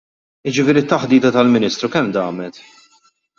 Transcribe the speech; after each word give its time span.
Jiġifieri 0.53 0.81
t-taħdita 0.85 1.31
mal-Ministru 1.35 1.91
kemm 1.97 2.11
damet? 2.17 2.59